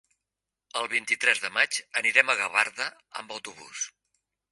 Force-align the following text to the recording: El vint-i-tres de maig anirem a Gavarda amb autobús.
El 0.79 0.87
vint-i-tres 0.93 1.41
de 1.43 1.51
maig 1.57 1.77
anirem 2.01 2.31
a 2.35 2.37
Gavarda 2.39 2.87
amb 3.21 3.35
autobús. 3.37 3.85